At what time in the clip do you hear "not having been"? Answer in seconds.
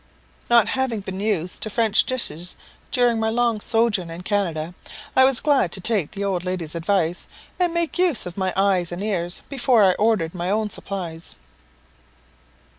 0.49-1.19